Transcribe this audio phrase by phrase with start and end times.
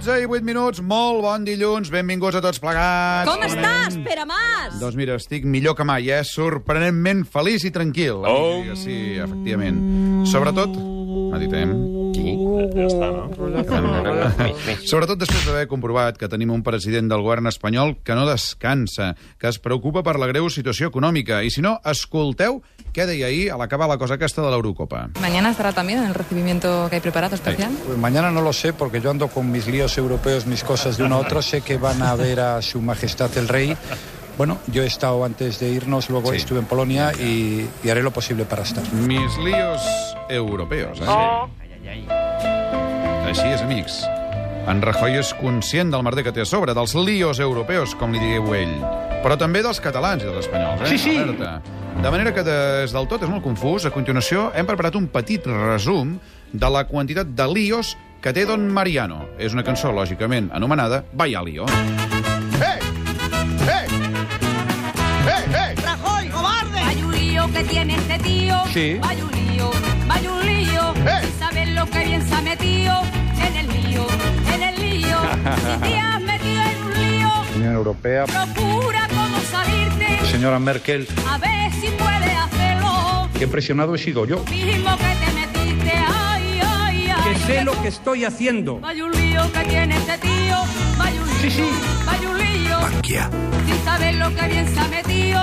[0.00, 3.28] 12 i 8 minuts, molt bon dilluns, benvinguts a tots plegats.
[3.28, 4.78] Com estàs, Pere Mas?
[4.80, 6.22] Doncs mira, estic millor que mai, eh?
[6.24, 8.24] Sorprenentment feliç i tranquil.
[8.24, 8.62] Oh.
[8.64, 8.76] Oh.
[8.80, 10.24] Sí, efectivament.
[10.30, 10.72] Sobretot,
[11.34, 11.74] meditem,
[12.14, 12.34] Sí,
[12.74, 13.28] ja està, no?
[14.86, 19.48] Sobretot després d'haver comprovat que tenim un president del govern espanyol que no descansa, que
[19.50, 21.42] es preocupa per la greu situació econòmica.
[21.44, 22.60] I si no, escolteu
[22.94, 25.08] què deia ahir a l'acabar la cosa aquesta de l'Eurocopa.
[25.20, 27.70] Mañana estará también en el recibimiento que hay preparado especial.
[27.86, 31.04] Pues mañana no lo sé porque yo ando con mis líos europeos, mis cosas de
[31.04, 31.42] uno a otro.
[31.42, 33.76] Sé que van a ver a su majestad el rey.
[34.38, 36.38] Bueno, yo he estado antes de irnos, luego Sí.
[36.38, 38.82] estuve en Polonia y, y haré lo posible para estar.
[38.94, 39.82] Mis líos
[40.30, 41.04] europeus, eh?
[41.06, 41.48] Oh.
[43.30, 44.00] Així és, amics.
[44.70, 48.18] En Rajoy és conscient del merder que té a sobre, dels líos europeus, com li
[48.18, 48.74] digueu ell,
[49.22, 50.90] però també dels catalans i dels espanyols, eh?
[50.90, 51.14] Sí, sí.
[51.22, 51.60] Alerta.
[52.02, 53.86] De manera que des del tot és molt confús.
[53.86, 56.16] A continuació hem preparat un petit resum
[56.52, 59.22] de la quantitat de líos que té Don Mariano.
[59.38, 61.66] És una cançó, lògicament, anomenada Vaya lío.
[62.58, 62.78] Hey!
[63.66, 63.86] Hey!
[65.26, 65.74] Hey, hey!
[65.84, 66.82] Rajoy, cobarde.
[66.82, 68.56] Vaya un lío que tiene este tío.
[68.72, 68.88] Sí.
[69.00, 69.70] Vaya un lío,
[70.06, 70.94] vaya un lío.
[71.06, 71.30] ¡Eh!
[71.80, 72.92] Lo que bien se ha metido
[73.46, 74.06] en el lío,
[74.54, 75.16] en el lío.
[75.56, 80.26] si te has metido en un lío, Unión Europea, procura cómo salirte.
[80.30, 83.28] señora Merkel, A ver si puedes hacerlo.
[83.38, 84.44] que presionado he sido yo.
[84.50, 87.32] Mismo que te metiste, ay, ay, ay.
[87.32, 88.78] que sé lo que estoy haciendo.
[88.80, 90.56] Vaya un lío que tiene este tío.
[90.98, 91.70] Vaya un lío, Sí, sí.
[92.04, 92.78] vaya un lío.
[93.66, 95.40] Sin saber lo que bien se ha metido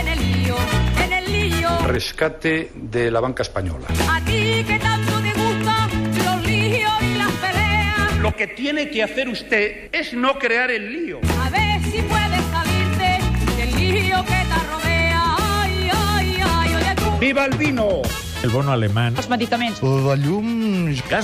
[0.00, 0.56] en el lío,
[1.04, 1.68] en el lío.
[1.86, 3.86] Rescate de la banca española.
[4.10, 5.13] A ti que tanto
[8.24, 11.20] Lo que tiene que hacer usted es no crear el lío.
[11.42, 13.18] a ver si puedes salirte
[13.58, 15.36] del lío que te rodea.
[15.38, 17.18] Ay, ay, ay, oye tú.
[17.18, 18.00] ¡Viva el vino!
[18.42, 19.12] El bono alemán.
[19.14, 19.82] Los medicamentos.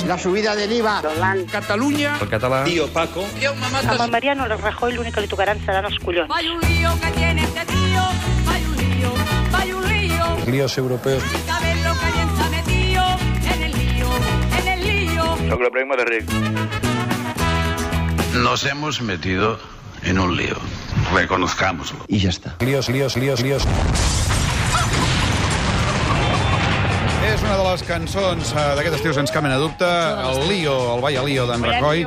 [0.07, 1.01] La subida del IVA.
[1.51, 2.19] Cataluña.
[2.21, 2.65] El català...
[2.69, 6.29] Amb el Mariano el Rajoy l'únic que li tocaran seran els collons.
[6.29, 8.03] Vaya un lío que tiene este tío.
[8.45, 9.11] Vaya un lío,
[9.51, 10.53] vaya un lío.
[10.53, 11.23] Líos europeos.
[11.33, 13.03] Sin saber lo que bien se ha metido
[13.55, 14.09] en el lío,
[14.61, 15.25] en el lío.
[15.49, 16.70] Soc la prima de ric.
[18.35, 19.59] Nos hemos metido
[20.03, 20.57] en un lío.
[21.13, 22.05] Reconozcámoslo.
[22.09, 22.57] Y ya está.
[22.61, 23.63] Líos, líos, líos, líos.
[27.31, 31.03] És una de les cançons eh, d'aquest estiu sense cap mena dubte, el lío, el
[31.05, 32.03] Vaya lío d'en Rajoy.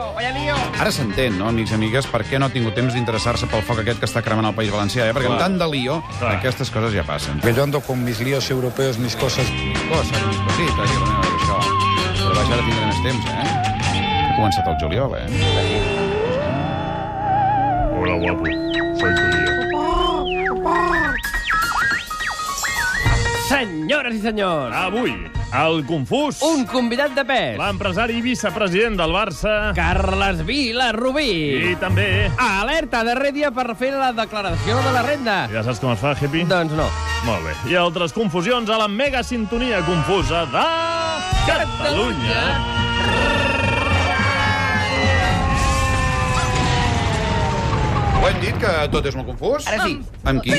[0.81, 3.79] Ara s'entén, no, amics i amigues, per què no ha tingut temps d'interessar-se pel foc
[3.85, 5.15] aquest que està cremant el País Valencià, eh?
[5.15, 6.35] perquè amb tant de lío, Clar.
[6.41, 7.39] aquestes coses ja passen.
[7.45, 9.47] Que yo ando con mis líos europeos, mis cosas.
[9.87, 11.59] Coses, mis cosites, i la meva, això.
[12.19, 13.49] Però vaja, ara tindré més temps, eh?
[14.27, 15.92] Ha començat el juliol, eh?
[18.23, 18.45] Guapo.
[18.99, 19.53] Soy tu lío.
[23.49, 25.11] Senyores i senyors, Avui,
[25.53, 26.39] el confús.
[26.41, 27.57] un convidat de pes.
[27.59, 29.73] L'empresari i vicepresident del Barça.
[29.75, 31.73] Carles Vila Rubí.
[31.73, 32.31] I també...
[32.41, 35.37] Alerta de Rèdia per fer la declaració de la renda.
[35.53, 36.47] Ja saps com es fa, Happy?
[36.49, 36.87] Doncs no.
[37.27, 37.53] Molt bé.
[37.71, 40.65] I altres confusions a la mega sintonia confusa de...
[41.43, 42.41] Catalunya.
[48.23, 49.65] Ho hem dit, que tot és molt confús?
[49.67, 49.97] Ara sí.
[50.31, 50.53] Amb qui?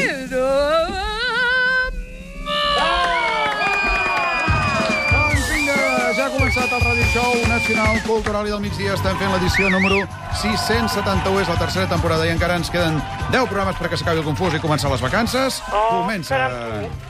[5.15, 5.79] Doncs vinga,
[6.13, 8.99] ja ha començat el Radio Show Nacional Cultural i del migdia.
[8.99, 10.03] Estem fent l'edició número
[10.43, 13.01] 671, és la tercera temporada i encara ens queden
[13.33, 15.63] 10 programes perquè s'acabi el confús i començar les vacances.
[15.73, 16.45] Comença...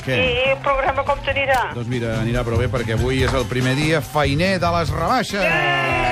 [0.07, 0.23] Què?
[0.55, 1.65] el programa com t'anirà?
[1.75, 6.04] Doncs mira, anirà prou bé perquè avui és el primer dia feiner de les rebaixes.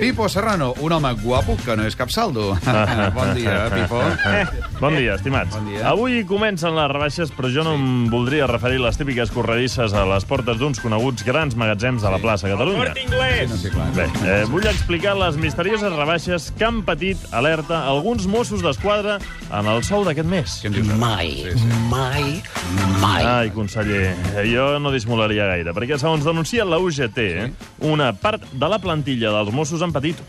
[0.00, 2.52] Pipo Serrano, un home guapo que no és cap saldo.
[3.16, 3.98] bon dia, Pipo.
[4.78, 5.50] Bon dia, estimats.
[5.56, 5.80] Bon dia.
[5.90, 10.22] Avui comencen les rebaixes, però jo no em voldria referir les típiques corredisses a les
[10.28, 12.92] portes d'uns coneguts grans magatzems de la plaça Catalunya.
[12.94, 13.88] Sí, no sé, clar.
[13.96, 19.16] Bé, eh, vull explicar les misterioses rebaixes que han patit, alerta, alguns Mossos d'Esquadra
[19.50, 20.54] en el sou d'aquest mes.
[20.94, 21.72] Mai, Sí, sí.
[21.90, 22.38] mai,
[23.02, 23.26] mai.
[23.26, 24.14] Ai, conseller,
[24.46, 27.50] jo no dissimularia gaire, perquè segons denuncia la UGT, eh,
[27.90, 30.20] una part de la plantilla dels Mossos han patit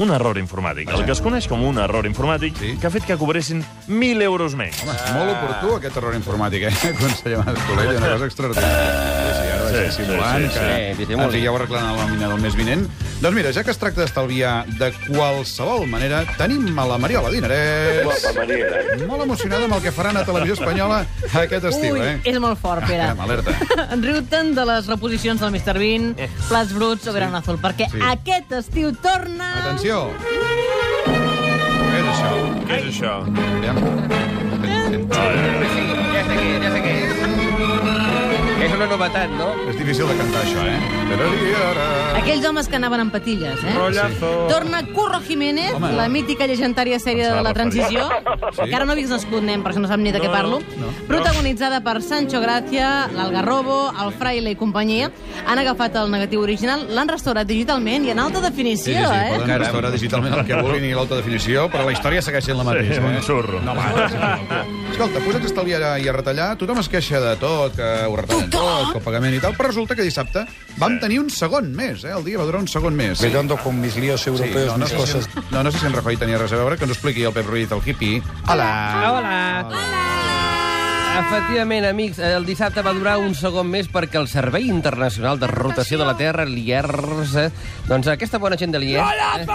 [0.00, 2.76] un error informàtic, el que es coneix com un error informàtic, Sí.
[2.80, 4.78] que ha fet que cobressin 1.000 euros menys.
[4.82, 8.86] Home, molt oportú, aquest error informàtic, eh, conseller Mas Colell, una cosa extraordinària.
[9.26, 10.58] Sí, sí, vaig Sí, dissimulant, sí, sí,
[10.98, 12.84] que sí, ens ja ho arreglant a la nòmina del mes vinent.
[13.20, 18.06] Doncs mira, ja que es tracta d'estalviar de qualsevol manera, tenim a la Mariola Dinarès.
[19.06, 21.02] Molt emocionada amb el que faran a Televisió Espanyola
[21.42, 22.14] aquest estiu, Ui, eh?
[22.24, 23.02] és molt fort, Pere.
[23.10, 23.52] Caram, alerta.
[23.96, 25.76] Enriu-te'n de les reposicions del Mr.
[25.78, 26.14] Bean,
[26.48, 28.00] Plats Bruts o Gran Azul, perquè Sí.
[28.08, 29.52] aquest estiu torna...
[29.64, 30.06] Atenció!
[31.90, 32.32] Què és això?
[32.68, 33.14] Què és això?
[33.26, 33.80] Aviam.
[34.70, 35.69] Ja sé què, ja
[38.80, 39.50] una novetat, no?
[39.68, 42.16] És difícil de cantar, això, eh?
[42.20, 43.74] Aquells homes que anaven amb patilles, eh?
[43.76, 44.30] Rotllazo.
[44.48, 45.92] Torna Curro Jiménez, Home.
[45.98, 48.08] la mítica llegendària sèrie de la transició,
[48.56, 48.62] Sí.
[48.64, 50.58] que ara no havies nascut, nen, per això no sap ni de què No, parlo,
[50.78, 50.88] no.
[51.08, 55.10] protagonitzada per Sancho Gracia, l'Algarrobo, el Fraile i companyia.
[55.46, 59.34] Han agafat el negatiu original, l'han restaurat digitalment i en alta definició, Sí, sí, sí,
[59.34, 59.38] eh?
[59.38, 62.64] poden restaurar digitalment el que vulguin i l'alta definició, però la història segueix sent la
[62.64, 62.94] mateixa.
[62.94, 63.20] Sí, un eh?
[63.22, 63.60] xurro.
[63.60, 64.38] No, va.
[64.90, 68.50] Escolta, posats a estalviar i a retallar, tothom es queixa de tot, que ho retallen
[68.50, 70.44] tot, el pagament i tal, però resulta que dissabte
[70.80, 72.14] vam tenir un segon mes, eh?
[72.16, 73.20] El dia va durar un segon mes.
[73.20, 75.28] Que yo ando con mis líos europeos, no, no, mis sé cosas.
[75.32, 77.32] si, no, no sé si en Rajoy tenia res a veure, que ens expliqui el
[77.36, 78.22] Pep Ruiz, el hippie.
[78.48, 78.70] Hola!
[79.18, 80.10] Hola.
[81.20, 85.98] Efectivament, amics, el dissabte va durar un segon mes perquè el Servei Internacional de Rotació
[86.00, 87.50] de la Terra, l'IERS, eh,
[87.88, 89.46] doncs aquesta bona gent de l'IERS, eh,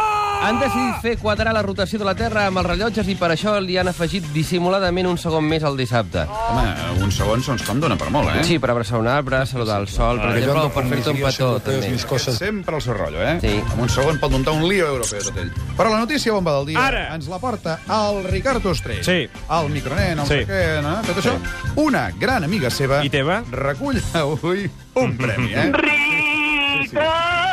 [0.42, 3.56] han decidit fer quadrar la rotació de la Terra amb els rellotges i per això
[3.64, 6.26] li han afegit dissimuladament un segon mes al dissabte.
[6.30, 6.66] Home,
[7.06, 8.44] uns segons doncs com dona per molt, eh?
[8.46, 11.50] Sí, per abraçar un arbre, saludar el sol, per exemple, o per fer-te un petó,
[11.66, 11.90] també.
[11.96, 12.06] mis.
[12.38, 13.38] Sempre al seu rotllo, eh?
[13.42, 13.56] Sí.
[13.74, 15.50] En un segon pot muntar un lío europeu tot ell.
[15.78, 17.04] Però la notícia bomba del dia Ara.
[17.16, 19.04] ens la porta el Ricard Ostrell.
[19.04, 19.26] Sí.
[19.50, 20.40] El micronen, el Sí.
[20.44, 20.52] sí.
[20.52, 21.00] què, no?
[21.08, 21.34] tot això.
[21.82, 23.42] Una gran amiga seva I teva?
[23.52, 25.72] recull avui un premi, eh?
[25.72, 27.06] Bon dia, Ricard.
[27.08, 27.45] Ai,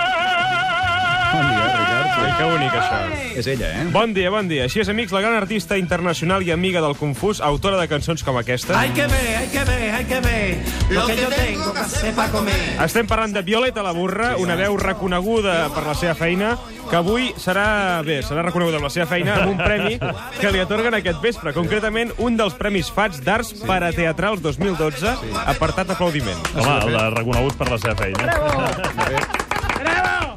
[2.39, 2.99] que bonic, això.
[3.39, 3.87] És ella, eh?
[3.93, 4.67] Bon dia, bon dia.
[4.69, 8.39] Així és, amics, la gran artista internacional i amiga del Confús, autora de cançons com
[8.41, 8.79] aquesta.
[8.79, 10.59] Hay que ver, hay que ver, hay que ver
[10.91, 12.61] lo que yo tengo que hacer para comer.
[12.85, 16.57] Estem parlant de Violeta la Burra, una veu reconeguda per la seva feina,
[16.91, 19.97] que avui serà, bé, serà reconeguda amb la seva feina amb un premi
[20.41, 26.53] que li atorguen aquest vespre, concretament un dels Premis FATS d'Arts Parateatrals 2012, apartat aplaudiment.
[26.57, 29.52] Home, el de reconegut per la seva feina.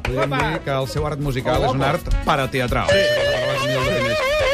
[0.06, 2.90] Podríem dir que el seu art musical és un art parateatral.
[2.90, 3.02] Sí.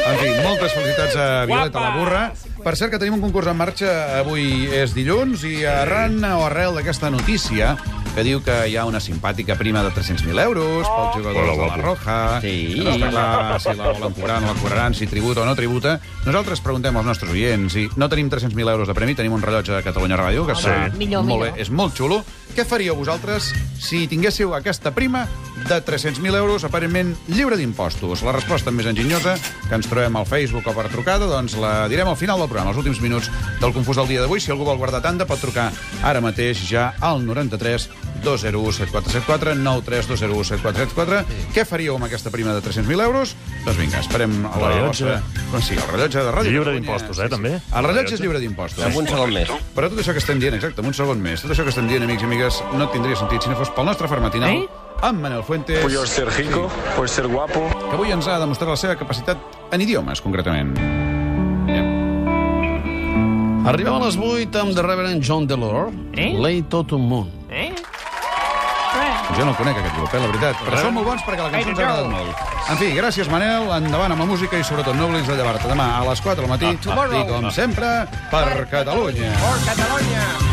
[0.03, 2.23] En fi, moltes felicitats a Violeta la Burra.
[2.63, 3.91] Per cert, que tenim un concurs en marxa.
[4.19, 7.77] Avui és dilluns i arran o arrel d'aquesta notícia
[8.13, 11.69] que diu que hi ha una simpàtica prima de 300.000 euros pels jugadors Hola, de
[11.71, 11.77] la.
[11.81, 12.17] Roja.
[12.43, 12.51] Sí.
[12.77, 15.55] Que no està clar si la volen cobrar, no la cobraran, si tributa o no
[15.57, 15.95] tributa.
[16.27, 19.73] Nosaltres preguntem als nostres oients i no tenim 300.000 euros de premi, tenim un rellotge
[19.73, 21.55] de Catalunya Ràdio, que està Millor, molt millor.
[21.57, 22.21] bé, és molt xulo.
[22.53, 23.47] Què faríeu vosaltres
[23.81, 25.23] si tinguéssiu aquesta prima
[25.65, 28.21] de 300.000 euros, aparentment lliure d'impostos?
[28.21, 29.33] La resposta més enginyosa,
[29.65, 32.69] que ens trobem al Facebook o per trucada, doncs la direm al final del programa,
[32.69, 34.37] als últims minuts del Confús del dia d'avui.
[34.37, 35.71] Si algú vol guardar tanda, pot trucar
[36.05, 37.89] ara mateix ja al 93
[38.23, 41.51] 201 7474 93 201 7474.
[41.53, 43.35] Què faríeu amb aquesta prima de 300.000 euros?
[43.65, 45.05] Doncs vinga, esperem a la Rellotge.
[45.05, 45.43] vostra...
[45.53, 47.51] Doncs sí, el rellotge de Ràdio Lliure d'impostos, eh, també?
[47.61, 48.83] El rellotge és lliure d'impostos.
[48.87, 49.51] Amb un segon mes.
[49.75, 51.87] Però tot això que estem dient, exacte, amb un segon més, tot això que estem
[51.91, 54.65] dient, amics i amigues, no tindria sentit si no fos pel nostre farmatinal, Eh?
[55.03, 57.67] amb Manel Fuentes, Puedes ser rico, puedes ser guapo.
[57.89, 59.37] que avui ens ha demostrat la seva capacitat
[59.71, 60.73] en idiomes, concretament.
[63.63, 66.33] Arribem a les 8 amb The Reverend John Delore, Eh?
[66.37, 67.27] Lay Totum Moon.
[67.27, 67.42] Eh?
[69.37, 70.63] Jo no el conec, aquest grup, eh, la veritat.
[70.67, 72.43] Però són molt bons perquè la cançó ens ha agradat molt.
[72.69, 73.69] En fi, gràcies, Manel.
[73.81, 76.51] Endavant amb la música i, sobretot, no oblidis de llevar-te demà a les 4 del
[76.53, 77.93] matí i, com sempre,
[78.31, 79.33] per Catalunya.
[79.41, 80.52] Por Catalunya!